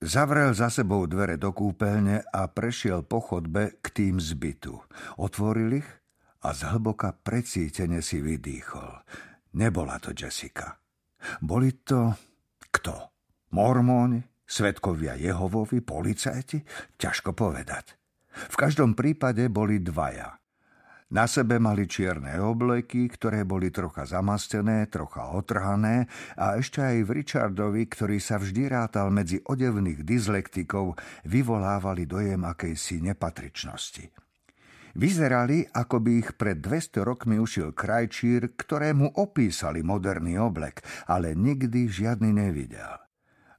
[0.00, 4.72] Zavrel za sebou dvere do kúpeľne a prešiel po chodbe k tým zbytu.
[5.20, 5.88] Otvoril ich
[6.40, 9.04] a zhlboka precítene si vydýchol.
[9.60, 10.80] Nebola to Jessica.
[11.44, 12.16] Boli to
[12.72, 13.12] kto?
[13.52, 14.24] Mormóni?
[14.48, 15.84] Svetkovia Jehovovi?
[15.84, 16.64] Policajti?
[16.96, 17.92] Ťažko povedať.
[18.48, 20.40] V každom prípade boli dvaja.
[21.10, 26.06] Na sebe mali čierne obleky, ktoré boli trocha zamastené, trocha otrhané
[26.38, 30.94] a ešte aj v Richardovi, ktorý sa vždy rátal medzi odevných dyslektikov,
[31.26, 34.06] vyvolávali dojem akejsi nepatričnosti.
[34.94, 41.90] Vyzerali, ako by ich pred 200 rokmi ušil krajčír, ktorému opísali moderný oblek, ale nikdy
[41.90, 43.02] žiadny nevidel.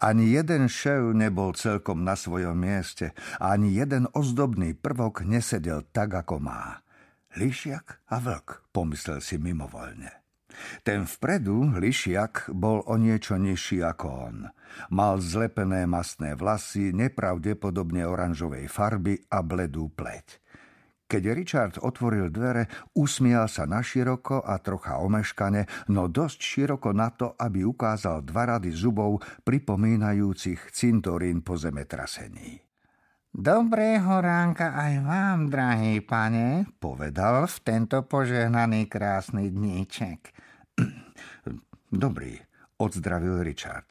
[0.00, 6.40] Ani jeden šev nebol celkom na svojom mieste, ani jeden ozdobný prvok nesedel tak, ako
[6.40, 6.83] má.
[7.34, 10.22] Lišiak a vlk, pomyslel si mimovoľne.
[10.86, 14.36] Ten vpredu, lišiak, bol o niečo nižší ako on.
[14.94, 20.38] Mal zlepené masné vlasy, nepravdepodobne oranžovej farby a bledú pleť.
[21.04, 27.36] Keď Richard otvoril dvere, usmial sa naširoko a trocha omeškane, no dosť široko na to,
[27.36, 32.73] aby ukázal dva rady zubov pripomínajúcich cintorín po zemetrasení.
[33.34, 40.30] Dobrého ránka aj vám, drahý pane, povedal v tento požehnaný krásny dníček.
[41.90, 42.38] Dobrý,
[42.78, 43.90] odzdravil Richard.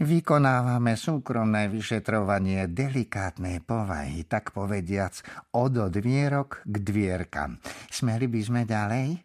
[0.00, 5.20] Vykonávame súkromné vyšetrovanie delikátnej povahy, tak povediac
[5.52, 7.60] od dvierok k dvierkam.
[7.92, 9.20] Smeli by sme ďalej?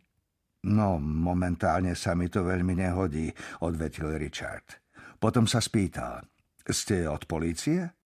[0.68, 3.32] No, momentálne sa mi to veľmi nehodí,
[3.64, 4.84] odvetil Richard.
[5.24, 6.28] Potom sa spýtal.
[6.68, 7.97] Ste od polície?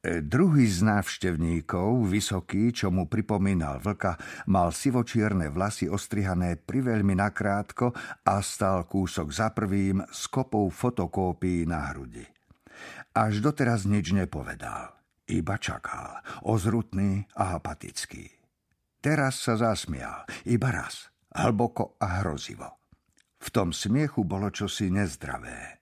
[0.00, 4.16] E, druhý z návštevníkov, vysoký, čo mu pripomínal vlka,
[4.48, 7.92] mal sivočierne vlasy ostrihané priveľmi nakrátko
[8.24, 12.24] a stal kúsok za prvým s kopou fotokópií na hrudi.
[13.12, 14.96] Až doteraz nič nepovedal,
[15.28, 18.24] iba čakal, ozrutný a apatický.
[19.04, 22.80] Teraz sa zasmial, iba raz, hlboko a hrozivo.
[23.36, 25.79] V tom smiechu bolo čosi nezdravé.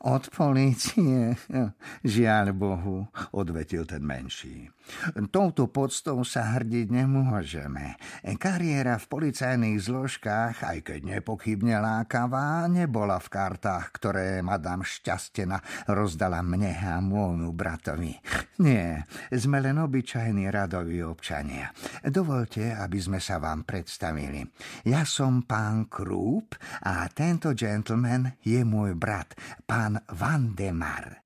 [0.00, 1.36] Od polície?
[2.16, 3.04] Žiaľ Bohu,
[3.36, 4.72] odvetil ten menší.
[5.30, 8.00] Touto podstou sa hrdiť nemôžeme.
[8.40, 16.42] Kariéra v policajných zložkách, aj keď nepochybne lákavá, nebola v kartách, ktoré madam Šťastena rozdala
[16.42, 18.18] mne a môjmu bratovi.
[18.60, 21.72] Nie, sme len obyčajní radoví občania.
[22.04, 24.42] Dovolte, aby sme sa vám predstavili.
[24.84, 29.32] Ja som pán Krúp a tento gentleman je môj brat,
[29.64, 31.18] pán pán Vandemar.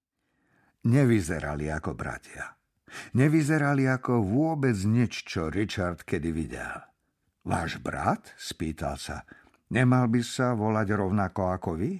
[0.89, 2.57] Nevyzerali ako bratia.
[3.13, 6.81] Nevyzerali ako vôbec nič, čo Richard kedy videl.
[7.45, 8.33] Váš brat?
[8.41, 9.29] spýtal sa.
[9.69, 11.93] Nemal by sa volať rovnako ako vy?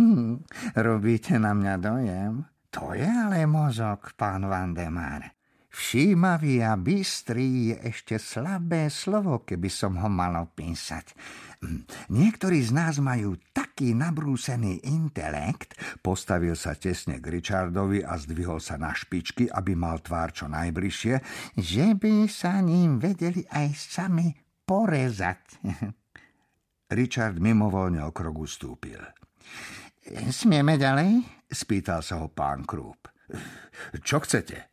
[0.00, 0.42] Hm,
[0.74, 2.34] robíte na mňa dojem?
[2.72, 5.41] To je ale mozog, pán Vandemar.
[5.72, 11.16] Všímavý a bystrý je ešte slabé slovo, keby som ho mal opísať.
[11.64, 15.72] Hm, niektorí z nás majú taký nabrúsený intelekt,
[16.04, 21.14] postavil sa tesne k Richardovi a zdvihol sa na špičky, aby mal tvár čo najbližšie,
[21.56, 24.28] že by sa ním vedeli aj sami
[24.68, 25.40] porezať.
[27.00, 29.00] Richard mimovoľne o krok ustúpil.
[30.28, 31.24] Smieme ďalej?
[31.48, 33.08] Spýtal sa ho pán Krúp.
[34.04, 34.71] Čo chcete?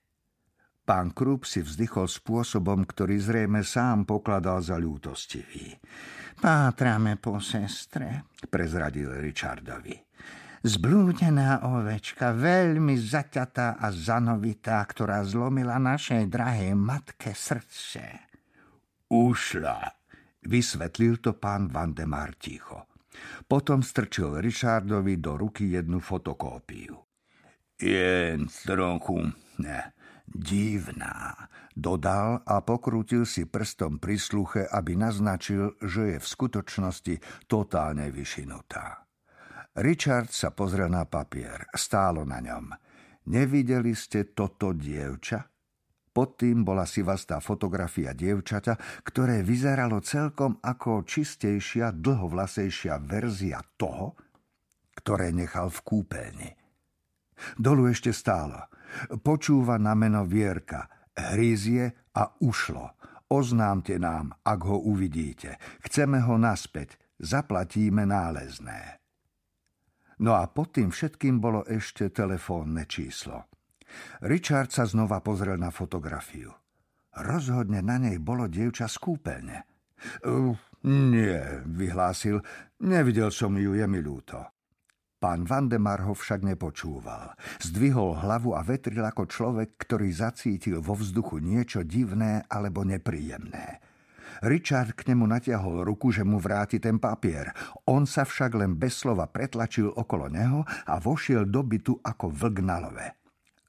[0.90, 5.78] Pán Krup si vzdychol spôsobom, ktorý zrejme sám pokladal za ľútostivý.
[6.42, 9.94] Pátrame po sestre, prezradil Richardovi.
[10.66, 18.34] Zblúdená ovečka, veľmi zaťatá a zanovitá, ktorá zlomila našej drahej matke srdce.
[19.14, 19.94] Ušla,
[20.42, 22.90] vysvetlil to pán Vandemar ticho.
[23.46, 26.98] Potom strčil Richardovi do ruky jednu fotokópiu.
[27.78, 29.22] Jen trochu,
[29.62, 29.94] ne,
[30.30, 37.16] Divná, dodal a pokrútil si prstom pri sluche, aby naznačil, že je v skutočnosti
[37.50, 39.10] totálne vyšinutá.
[39.80, 41.66] Richard sa pozrel na papier.
[41.74, 42.74] Stálo na ňom.
[43.30, 45.46] Nevideli ste toto dievča?
[46.10, 48.76] Pod tým bola sivastá fotografia dievčata,
[49.06, 54.18] ktoré vyzeralo celkom ako čistejšia, dlhovlasejšia verzia toho,
[55.00, 56.59] ktoré nechal v kúpeľni.
[57.58, 58.60] Dolu ešte stálo–
[59.22, 60.90] Počúva na meno Vierka.
[61.14, 62.98] Hrízie a ušlo.
[63.30, 65.62] Oznámte nám, ak ho uvidíte.
[65.86, 66.98] Chceme ho naspäť.
[67.20, 68.98] Zaplatíme nálezné.
[70.20, 73.48] No a pod tým všetkým bolo ešte telefónne číslo.
[74.24, 76.52] Richard sa znova pozrel na fotografiu.
[77.20, 78.98] Rozhodne na nej bolo dievča z.
[80.24, 80.56] Uh,
[80.88, 81.36] nie,
[81.68, 82.40] vyhlásil,
[82.80, 84.59] nevidel som ju, je mi ľúto.
[85.20, 87.36] Pán Vandemar ho však nepočúval.
[87.60, 93.84] Zdvihol hlavu a vetril ako človek, ktorý zacítil vo vzduchu niečo divné alebo nepríjemné.
[94.48, 97.52] Richard k nemu natiahol ruku, že mu vráti ten papier.
[97.92, 102.58] On sa však len bez slova pretlačil okolo neho a vošiel do bytu ako vlk
[102.64, 103.08] na love.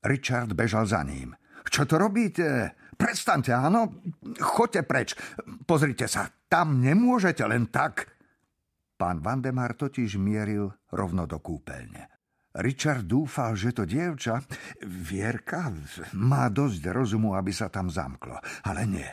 [0.06, 1.34] Richard bežal za ním.
[1.66, 2.78] Čo to robíte?
[2.94, 3.98] Prestaňte, áno?
[4.38, 5.18] Choďte preč.
[5.66, 8.19] Pozrite sa, tam nemôžete len tak.
[9.00, 12.12] Pán Vandemar totiž mieril rovno do kúpeľne.
[12.60, 14.44] Richard dúfal, že to dievča,
[14.84, 15.72] Vierka,
[16.20, 18.36] má dosť rozumu, aby sa tam zamklo.
[18.68, 19.08] Ale nie.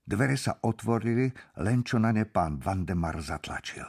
[0.00, 1.28] Dvere sa otvorili,
[1.60, 3.84] len čo na ne pán Vandemar zatlačil.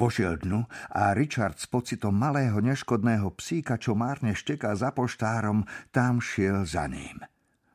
[0.00, 0.64] Vošiel dnu
[0.96, 6.88] a Richard s pocitom malého neškodného psíka, čo márne šteká za poštárom, tam šiel za
[6.88, 7.20] ním.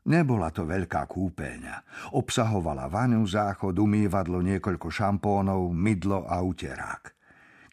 [0.06, 1.75] Nebola to veľká kúpeľňa.
[2.13, 7.10] Obsahovala vanu, záchod, umývadlo, niekoľko šampónov, mydlo a uterák.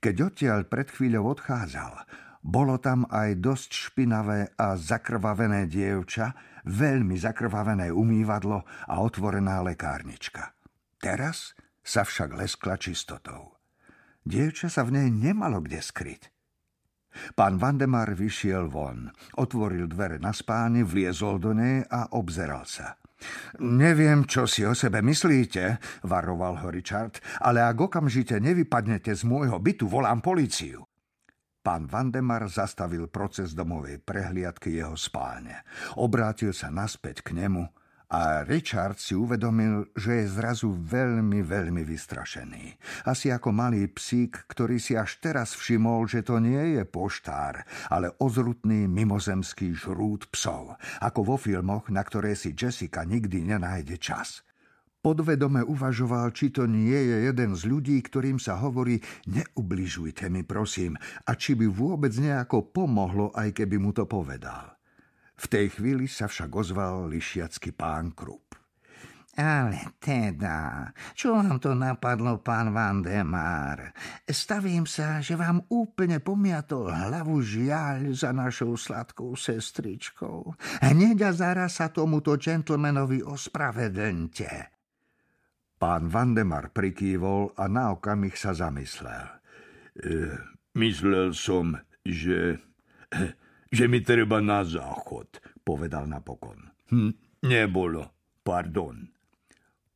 [0.01, 1.93] Keď odtiaľ pred chvíľou odchádzal,
[2.41, 6.33] bolo tam aj dosť špinavé a zakrvavené dievča,
[6.65, 10.57] veľmi zakrvavené umývadlo a otvorená lekárnička.
[10.97, 11.53] Teraz
[11.85, 13.61] sa však leskla čistotou.
[14.25, 16.32] Dievča sa v nej nemalo kde skryť.
[17.33, 22.97] Pán Vandemar vyšiel von, otvoril dvere na spáne, vliezol do nej a obzeral sa.
[23.63, 29.63] Neviem, čo si o sebe myslíte, varoval ho Richard, ale ak okamžite nevypadnete z môjho
[29.63, 30.83] bytu, volám políciu.
[31.63, 35.63] Pán Vandemar zastavil proces domovej prehliadky jeho spálne.
[35.95, 37.82] Obrátil sa naspäť k nemu
[38.13, 42.77] a Richard si uvedomil, že je zrazu veľmi, veľmi vystrašený.
[43.09, 48.13] Asi ako malý psík, ktorý si až teraz všimol, že to nie je poštár, ale
[48.21, 54.45] ozrutný mimozemský žrút psov, ako vo filmoch, na ktoré si Jessica nikdy nenájde čas.
[55.03, 60.95] Podvedome uvažoval, či to nie je jeden z ľudí, ktorým sa hovorí neubližujte mi, prosím,
[61.27, 64.82] a či by vôbec nejako pomohlo, aj keby mu to povedal.
[65.43, 68.55] V tej chvíli sa však ozval lišiacky pán Krup.
[69.33, 73.97] Ale teda, čo vám to napadlo, pán Vandemár?
[74.29, 80.53] Stavím sa, že vám úplne pomiatol hlavu žiaľ za našou sladkou sestričkou.
[80.85, 84.53] Hneď a zaraz sa tomuto džentlmenovi ospravedlňte.
[85.81, 89.33] Pán Vandemar prikývol a na okamih sa zamyslel.
[89.97, 90.29] E,
[90.77, 92.61] myslel som, že
[93.73, 96.71] že mi treba na záchod, povedal napokon.
[96.93, 99.11] Hm, nebolo, pardon.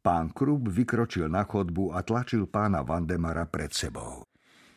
[0.03, 4.26] Pán Krub vykročil na chodbu a tlačil pána Vandemara pred sebou.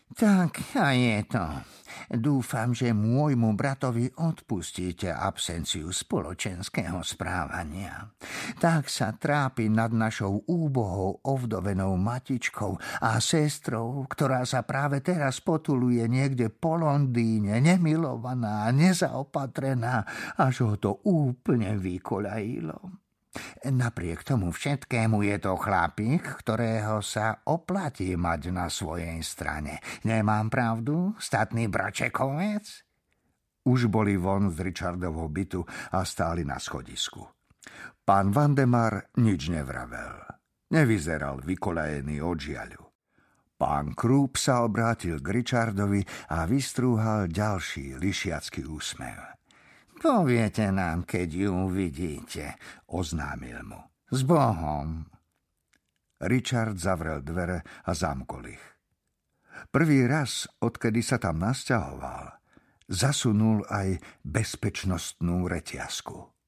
[0.09, 1.45] Tak a je to.
[2.09, 8.09] Dúfam, že môjmu bratovi odpustíte absenciu spoločenského správania.
[8.57, 16.01] Tak sa trápi nad našou úbohou ovdovenou matičkou a sestrou, ktorá sa práve teraz potuluje
[16.09, 20.09] niekde po Londýne, nemilovaná, nezaopatrená,
[20.41, 23.08] až ho to úplne vykolajilo.
[23.69, 29.77] Napriek tomu všetkému je to chlapík, ktorého sa oplatí mať na svojej strane.
[30.01, 32.65] Nemám pravdu, statný bračekovec?
[33.69, 35.61] Už boli von z Richardovho bytu
[35.93, 37.21] a stáli na schodisku.
[38.01, 40.25] Pán Vandemar nič nevravel.
[40.73, 42.83] Nevyzeral vykolajený od žiaľu.
[43.59, 49.38] Pán Krúp sa obrátil k Richardovi a vystrúhal ďalší lišiacký úsmev.
[49.99, 52.55] Poviete nám, keď ju uvidíte,
[52.87, 53.83] oznámil mu.
[54.07, 55.03] S Bohom.
[56.23, 58.65] Richard zavrel dvere a zamkol ich.
[59.67, 62.31] Prvý raz, odkedy sa tam nasťahoval,
[62.87, 66.38] zasunul aj bezpečnostnú reťazku.